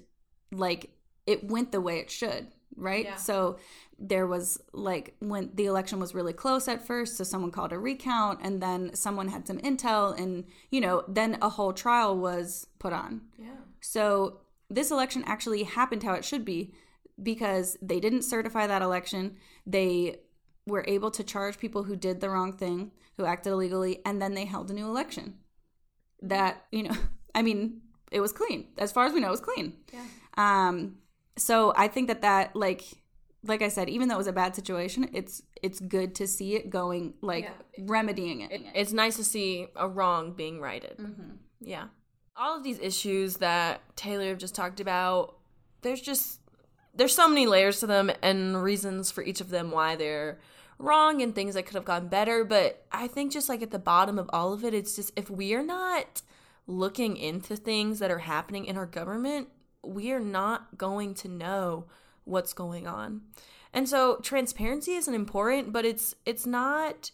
like 0.52 0.92
it 1.26 1.44
went 1.44 1.72
the 1.72 1.82
way 1.82 2.00
it 2.00 2.12
should, 2.12 2.48
right? 2.76 3.06
Yeah. 3.06 3.16
So 3.16 3.58
there 4.02 4.26
was 4.26 4.60
like 4.74 5.16
when 5.20 5.52
the 5.54 5.68
election 5.68 6.00
was 6.00 6.16
really 6.16 6.34
close 6.34 6.68
at 6.68 6.86
first, 6.86 7.18
so 7.18 7.24
someone 7.24 7.52
called 7.52 7.72
a 7.72 7.78
recount, 7.78 8.40
and 8.42 8.62
then 8.62 8.94
someone 8.96 9.28
had 9.28 9.48
some 9.48 9.60
intel, 9.60 10.20
and 10.20 10.46
you 10.72 10.82
know, 10.82 11.04
then 11.08 11.38
a 11.42 11.50
whole 11.50 11.72
trial 11.72 12.18
was 12.18 12.68
put 12.80 12.94
on. 12.94 13.22
Yeah. 13.38 13.62
So 13.80 14.40
this 14.70 14.90
election 14.90 15.24
actually 15.28 15.64
happened 15.64 16.02
how 16.04 16.14
it 16.14 16.26
should 16.26 16.44
be 16.44 16.74
because 17.22 17.78
they 17.82 18.00
didn't 18.00 18.24
certify 18.24 18.66
that 18.66 18.82
election. 18.82 19.38
They 19.68 20.22
were 20.66 20.84
able 20.88 21.12
to 21.12 21.24
charge 21.24 21.60
people 21.60 21.84
who 21.84 21.96
did 21.96 22.22
the 22.22 22.30
wrong 22.30 22.54
thing, 22.54 22.92
who 23.18 23.26
acted 23.26 23.52
illegally, 23.52 24.00
and 24.06 24.22
then 24.22 24.34
they 24.34 24.46
held 24.46 24.72
a 24.72 24.74
new 24.74 24.88
election. 24.88 25.36
That, 26.22 26.66
you 26.72 26.84
know, 26.84 26.96
I 27.36 27.44
mean, 27.44 27.82
it 28.12 28.20
was 28.20 28.32
clean. 28.32 28.68
As 28.78 28.92
far 28.92 29.06
as 29.06 29.14
we 29.14 29.20
know, 29.20 29.28
it 29.28 29.32
was 29.32 29.42
clean. 29.42 29.74
Yeah. 29.94 30.06
Um 30.38 30.98
so 31.38 31.74
I 31.78 31.88
think 31.88 32.08
that 32.08 32.22
that 32.22 32.56
like 32.56 32.84
like 33.44 33.62
I 33.62 33.70
said, 33.70 33.90
even 33.90 34.08
though 34.08 34.16
it 34.16 34.20
was 34.20 34.28
a 34.28 34.34
bad 34.34 34.56
situation, 34.56 35.10
it's 35.14 35.42
it's 35.62 35.80
good 35.80 36.16
to 36.16 36.28
see 36.28 36.56
it 36.56 36.70
going 36.70 37.14
like 37.22 37.50
remedying 37.80 38.42
it. 38.42 38.52
It's 38.76 38.94
nice 38.94 39.18
to 39.18 39.24
see 39.24 39.68
a 39.76 39.88
wrong 39.88 40.34
being 40.34 40.60
righted. 40.60 40.98
Mm-hmm. 40.98 41.32
Yeah. 41.60 41.86
All 42.36 42.58
of 42.58 42.64
these 42.64 42.80
issues 42.80 43.38
that 43.38 43.82
Taylor 43.96 44.36
just 44.36 44.56
talked 44.56 44.80
about, 44.80 45.38
there's 45.82 46.02
just 46.02 46.40
there's 46.94 47.16
so 47.16 47.28
many 47.28 47.48
layers 47.48 47.80
to 47.80 47.88
them 47.88 48.12
and 48.22 48.62
reasons 48.62 49.12
for 49.12 49.24
each 49.24 49.42
of 49.42 49.50
them 49.50 49.72
why 49.72 49.96
they're 49.96 50.40
wrong 50.78 51.22
and 51.22 51.34
things 51.34 51.54
that 51.54 51.66
could 51.66 51.76
have 51.76 51.86
gone 51.86 52.08
better, 52.08 52.44
but 52.44 52.86
I 52.92 53.08
think 53.08 53.32
just 53.32 53.50
like 53.50 53.62
at 53.62 53.72
the 53.72 53.80
bottom 53.80 54.18
of 54.18 54.30
all 54.34 54.54
of 54.54 54.64
it, 54.64 54.74
it's 54.74 54.96
just 54.96 55.12
if 55.16 55.30
we 55.30 55.54
are 55.54 55.64
not 55.64 56.22
looking 56.68 57.18
into 57.18 57.56
things 57.56 58.00
that 58.00 58.12
are 58.12 58.20
happening 58.20 58.66
in 58.66 58.78
our 58.78 58.86
government, 58.86 59.50
we 59.84 60.12
are 60.12 60.20
not 60.20 60.78
going 60.78 61.14
to 61.16 61.28
know 61.28 61.86
what's 62.32 62.54
going 62.54 62.88
on. 62.88 63.22
And 63.74 63.88
so 63.88 64.18
transparency 64.18 64.94
isn't 64.94 65.14
important, 65.14 65.72
but 65.72 65.86
it's 65.86 66.16
it's 66.26 66.46
not 66.46 67.12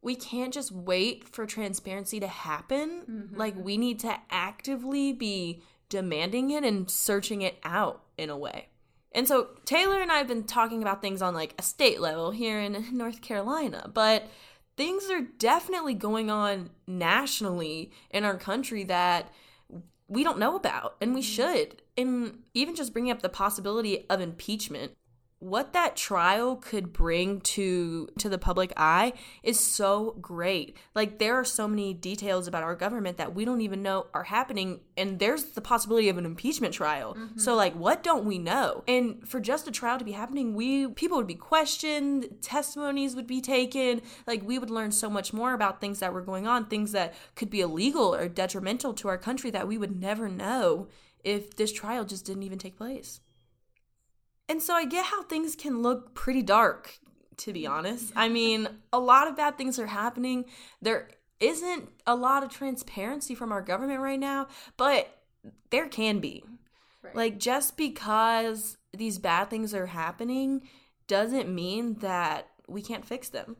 we 0.00 0.14
can't 0.14 0.54
just 0.54 0.70
wait 0.70 1.28
for 1.28 1.44
transparency 1.44 2.20
to 2.20 2.28
happen. 2.28 3.02
Mm-hmm. 3.10 3.36
Like 3.36 3.56
we 3.56 3.76
need 3.76 3.98
to 4.00 4.14
actively 4.30 5.12
be 5.12 5.62
demanding 5.88 6.50
it 6.50 6.64
and 6.64 6.88
searching 6.88 7.42
it 7.42 7.58
out 7.64 8.02
in 8.16 8.30
a 8.30 8.36
way. 8.36 8.68
And 9.12 9.26
so 9.26 9.48
Taylor 9.64 10.00
and 10.00 10.12
I 10.12 10.18
have 10.18 10.28
been 10.28 10.44
talking 10.44 10.82
about 10.82 11.02
things 11.02 11.22
on 11.22 11.34
like 11.34 11.54
a 11.58 11.62
state 11.62 12.00
level 12.00 12.30
here 12.30 12.60
in 12.60 12.86
North 12.96 13.20
Carolina, 13.22 13.90
but 13.92 14.28
things 14.76 15.10
are 15.10 15.22
definitely 15.38 15.94
going 15.94 16.30
on 16.30 16.70
nationally 16.86 17.90
in 18.10 18.24
our 18.24 18.36
country 18.36 18.84
that 18.84 19.32
we 20.06 20.24
don't 20.24 20.38
know 20.38 20.56
about 20.56 20.96
and 21.00 21.14
we 21.14 21.20
mm-hmm. 21.20 21.26
should. 21.26 21.82
And 21.98 22.44
even 22.54 22.74
just 22.74 22.94
bringing 22.94 23.10
up 23.10 23.20
the 23.20 23.28
possibility 23.28 24.06
of 24.08 24.22
impeachment 24.22 24.92
what 25.40 25.72
that 25.72 25.94
trial 25.94 26.56
could 26.56 26.92
bring 26.92 27.40
to 27.40 28.08
to 28.18 28.28
the 28.28 28.38
public 28.38 28.72
eye 28.76 29.12
is 29.44 29.58
so 29.58 30.16
great. 30.20 30.76
Like 30.96 31.18
there 31.18 31.36
are 31.36 31.44
so 31.44 31.68
many 31.68 31.94
details 31.94 32.48
about 32.48 32.64
our 32.64 32.74
government 32.74 33.18
that 33.18 33.34
we 33.34 33.44
don't 33.44 33.60
even 33.60 33.82
know 33.82 34.08
are 34.12 34.24
happening 34.24 34.80
and 34.96 35.20
there's 35.20 35.44
the 35.44 35.60
possibility 35.60 36.08
of 36.08 36.18
an 36.18 36.26
impeachment 36.26 36.74
trial. 36.74 37.14
Mm-hmm. 37.14 37.38
So 37.38 37.54
like 37.54 37.74
what 37.74 38.02
don't 38.02 38.24
we 38.24 38.38
know? 38.38 38.82
And 38.88 39.26
for 39.28 39.38
just 39.38 39.68
a 39.68 39.70
trial 39.70 39.98
to 39.98 40.04
be 40.04 40.12
happening 40.12 40.54
we 40.54 40.88
people 40.88 41.18
would 41.18 41.26
be 41.28 41.34
questioned 41.34 42.28
testimonies 42.42 43.14
would 43.14 43.28
be 43.28 43.40
taken 43.40 44.02
like 44.26 44.42
we 44.42 44.58
would 44.58 44.70
learn 44.70 44.90
so 44.90 45.08
much 45.08 45.32
more 45.32 45.52
about 45.52 45.80
things 45.80 46.00
that 46.00 46.12
were 46.12 46.22
going 46.22 46.48
on 46.48 46.66
things 46.66 46.92
that 46.92 47.14
could 47.36 47.50
be 47.50 47.60
illegal 47.60 48.14
or 48.14 48.28
detrimental 48.28 48.92
to 48.92 49.08
our 49.08 49.18
country 49.18 49.50
that 49.50 49.68
we 49.68 49.78
would 49.78 50.00
never 50.00 50.28
know 50.28 50.88
if 51.24 51.56
this 51.56 51.72
trial 51.72 52.04
just 52.04 52.24
didn't 52.24 52.42
even 52.42 52.58
take 52.58 52.76
place 52.76 53.20
and 54.48 54.62
so 54.62 54.74
I 54.74 54.84
get 54.86 55.04
how 55.04 55.22
things 55.22 55.54
can 55.54 55.82
look 55.82 56.14
pretty 56.14 56.42
dark, 56.42 56.98
to 57.38 57.52
be 57.52 57.66
honest. 57.66 58.12
I 58.16 58.28
mean, 58.28 58.68
a 58.92 58.98
lot 58.98 59.28
of 59.28 59.36
bad 59.36 59.58
things 59.58 59.78
are 59.78 59.86
happening. 59.86 60.46
There 60.80 61.10
isn't 61.38 61.88
a 62.06 62.16
lot 62.16 62.42
of 62.42 62.50
transparency 62.50 63.34
from 63.34 63.52
our 63.52 63.60
government 63.60 64.00
right 64.00 64.18
now, 64.18 64.48
but 64.76 65.22
there 65.70 65.88
can 65.88 66.18
be. 66.18 66.42
Like, 67.14 67.38
just 67.38 67.76
because 67.76 68.76
these 68.92 69.18
bad 69.18 69.50
things 69.50 69.72
are 69.74 69.86
happening 69.86 70.62
doesn't 71.06 71.48
mean 71.48 71.94
that 72.00 72.48
we 72.66 72.82
can't 72.82 73.04
fix 73.04 73.28
them. 73.28 73.56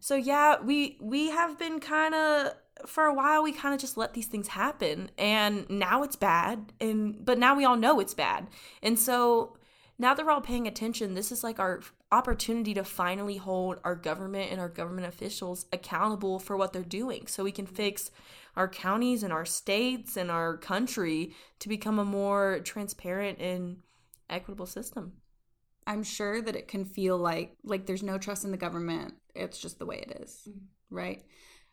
So 0.00 0.14
yeah, 0.14 0.60
we 0.60 0.96
we 1.00 1.30
have 1.30 1.58
been 1.58 1.80
kind 1.80 2.14
of 2.14 2.52
for 2.86 3.04
a 3.04 3.14
while 3.14 3.42
we 3.42 3.52
kind 3.52 3.74
of 3.74 3.80
just 3.80 3.96
let 3.96 4.14
these 4.14 4.26
things 4.26 4.48
happen 4.48 5.10
and 5.16 5.68
now 5.70 6.02
it's 6.02 6.16
bad 6.16 6.72
and 6.80 7.24
but 7.24 7.38
now 7.38 7.54
we 7.56 7.64
all 7.64 7.76
know 7.76 8.00
it's 8.00 8.14
bad. 8.14 8.48
And 8.82 8.98
so 8.98 9.56
now 9.98 10.14
that 10.14 10.26
we're 10.26 10.32
all 10.32 10.40
paying 10.40 10.66
attention, 10.66 11.14
this 11.14 11.30
is 11.30 11.44
like 11.44 11.58
our 11.58 11.80
opportunity 12.10 12.74
to 12.74 12.84
finally 12.84 13.36
hold 13.36 13.78
our 13.84 13.94
government 13.94 14.50
and 14.50 14.60
our 14.60 14.68
government 14.68 15.06
officials 15.06 15.66
accountable 15.72 16.38
for 16.38 16.56
what 16.56 16.72
they're 16.72 16.82
doing 16.82 17.26
so 17.26 17.44
we 17.44 17.52
can 17.52 17.66
fix 17.66 18.10
our 18.56 18.68
counties 18.68 19.22
and 19.22 19.32
our 19.32 19.44
states 19.44 20.16
and 20.16 20.30
our 20.30 20.56
country 20.56 21.34
to 21.58 21.68
become 21.68 21.98
a 21.98 22.04
more 22.04 22.60
transparent 22.64 23.38
and 23.40 23.78
equitable 24.30 24.66
system. 24.66 25.12
I'm 25.86 26.02
sure 26.02 26.40
that 26.40 26.56
it 26.56 26.68
can 26.68 26.84
feel 26.84 27.18
like 27.18 27.56
like 27.62 27.86
there's 27.86 28.02
no 28.02 28.18
trust 28.18 28.44
in 28.44 28.50
the 28.50 28.56
government. 28.56 29.14
It's 29.34 29.58
just 29.58 29.78
the 29.78 29.86
way 29.86 29.98
it 29.98 30.22
is, 30.22 30.48
mm-hmm. 30.48 30.94
right? 30.94 31.22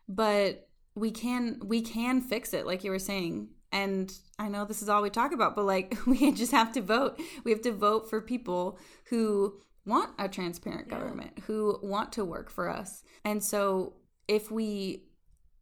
But 0.07 0.67
we 0.95 1.11
can 1.11 1.59
we 1.63 1.81
can 1.81 2.21
fix 2.21 2.53
it 2.53 2.65
like 2.65 2.83
you 2.83 2.91
were 2.91 2.99
saying. 2.99 3.49
And 3.73 4.13
I 4.37 4.49
know 4.49 4.65
this 4.65 4.81
is 4.81 4.89
all 4.89 5.01
we 5.01 5.09
talk 5.09 5.31
about, 5.31 5.55
but 5.55 5.65
like 5.65 5.97
we 6.05 6.31
just 6.33 6.51
have 6.51 6.73
to 6.73 6.81
vote. 6.81 7.19
We 7.43 7.51
have 7.51 7.61
to 7.61 7.71
vote 7.71 8.09
for 8.09 8.19
people 8.21 8.77
who 9.09 9.57
want 9.85 10.11
a 10.19 10.27
transparent 10.27 10.89
government, 10.89 11.39
who 11.47 11.79
want 11.81 12.11
to 12.13 12.25
work 12.25 12.49
for 12.51 12.69
us. 12.69 13.03
And 13.23 13.43
so 13.43 13.93
if 14.27 14.51
we 14.51 15.05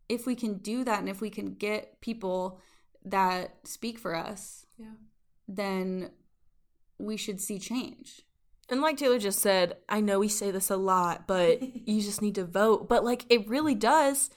if 0.07 0.25
we 0.25 0.33
can 0.35 0.57
do 0.57 0.83
that 0.83 0.99
and 0.99 1.07
if 1.09 1.21
we 1.21 1.29
can 1.29 1.53
get 1.53 2.01
people 2.01 2.59
that 3.05 3.55
speak 3.63 3.99
for 3.99 4.15
us, 4.15 4.65
Yeah. 4.77 4.93
then 5.47 6.09
we 6.97 7.15
should 7.15 7.39
see 7.39 7.59
change. 7.59 8.21
And 8.69 8.81
like 8.81 8.97
Taylor 8.97 9.19
just 9.19 9.39
said, 9.39 9.77
I 9.87 10.01
know 10.01 10.19
we 10.19 10.27
say 10.27 10.51
this 10.51 10.69
a 10.69 10.77
lot, 10.77 11.27
but 11.27 11.61
you 11.87 12.01
just 12.01 12.21
need 12.21 12.35
to 12.35 12.43
vote. 12.43 12.89
But 12.89 13.03
like 13.05 13.25
it 13.29 13.47
really 13.47 13.75
does 13.75 14.29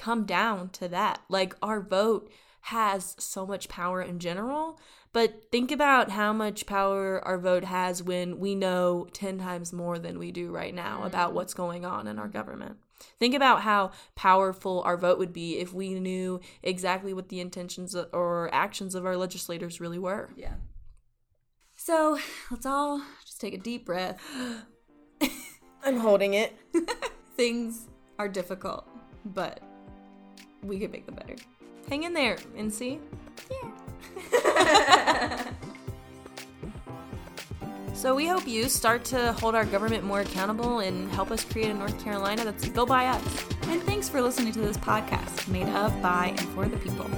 come 0.00 0.24
down 0.24 0.70
to 0.70 0.88
that. 0.88 1.20
Like 1.28 1.54
our 1.62 1.80
vote 1.80 2.30
has 2.62 3.14
so 3.18 3.46
much 3.46 3.68
power 3.68 4.02
in 4.02 4.18
general, 4.18 4.80
but 5.12 5.50
think 5.50 5.70
about 5.70 6.10
how 6.10 6.32
much 6.32 6.66
power 6.66 7.22
our 7.24 7.38
vote 7.38 7.64
has 7.64 8.02
when 8.02 8.38
we 8.38 8.54
know 8.54 9.06
10 9.12 9.38
times 9.38 9.72
more 9.72 9.98
than 9.98 10.18
we 10.18 10.32
do 10.32 10.50
right 10.50 10.74
now 10.74 10.98
mm-hmm. 10.98 11.06
about 11.06 11.34
what's 11.34 11.54
going 11.54 11.84
on 11.84 12.06
in 12.06 12.18
our 12.18 12.28
government. 12.28 12.78
Think 13.18 13.34
about 13.34 13.62
how 13.62 13.92
powerful 14.14 14.82
our 14.82 14.96
vote 14.96 15.18
would 15.18 15.32
be 15.32 15.58
if 15.58 15.72
we 15.72 15.98
knew 15.98 16.40
exactly 16.62 17.14
what 17.14 17.28
the 17.28 17.40
intentions 17.40 17.94
or 18.12 18.50
actions 18.52 18.94
of 18.94 19.06
our 19.06 19.16
legislators 19.16 19.80
really 19.80 19.98
were. 19.98 20.30
Yeah. 20.36 20.54
So 21.76 22.18
let's 22.50 22.66
all 22.66 23.02
just 23.24 23.40
take 23.40 23.54
a 23.54 23.58
deep 23.58 23.86
breath. 23.86 24.20
I'm 25.82 25.98
holding 25.98 26.34
it. 26.34 26.54
Things 27.36 27.88
are 28.18 28.28
difficult, 28.28 28.86
but 29.24 29.62
we 30.62 30.78
could 30.78 30.92
make 30.92 31.06
them 31.06 31.14
better. 31.14 31.36
Hang 31.88 32.04
in 32.04 32.12
there 32.12 32.36
and 32.56 32.72
see. 32.72 33.00
Yeah. 33.50 33.70
so 37.94 38.14
we 38.14 38.26
hope 38.26 38.46
you 38.46 38.68
start 38.68 39.04
to 39.06 39.32
hold 39.34 39.54
our 39.54 39.64
government 39.64 40.04
more 40.04 40.20
accountable 40.20 40.80
and 40.80 41.10
help 41.12 41.30
us 41.30 41.44
create 41.44 41.70
a 41.70 41.74
North 41.74 42.02
Carolina 42.02 42.44
that's 42.44 42.68
go 42.68 42.86
by 42.86 43.06
us. 43.06 43.46
And 43.62 43.82
thanks 43.82 44.08
for 44.08 44.20
listening 44.20 44.52
to 44.52 44.60
this 44.60 44.76
podcast 44.76 45.48
made 45.48 45.68
of, 45.68 46.00
by, 46.02 46.34
and 46.36 46.48
for 46.50 46.66
the 46.66 46.76
people. 46.76 47.10